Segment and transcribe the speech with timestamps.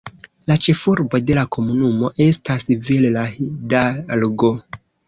[0.51, 4.57] La ĉefurbo de la komunumo estas Villa Hidalgo.